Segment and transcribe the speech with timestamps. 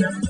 [0.00, 0.29] Yeah.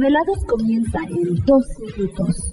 [0.00, 2.52] Desvelados comienzan en 2 minutos.